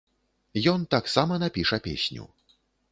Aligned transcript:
Ён 0.71 0.87
таксама 0.95 1.39
напіша 1.45 1.77
песню. 1.91 2.23